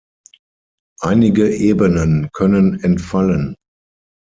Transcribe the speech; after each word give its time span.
Einige 1.03 1.47
Ebenen 1.55 2.29
können 2.33 2.79
entfallen. 2.83 3.53